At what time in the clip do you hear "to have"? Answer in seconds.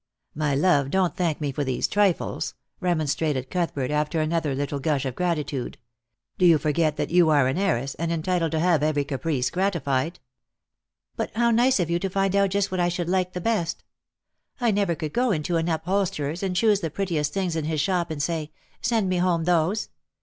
8.53-8.81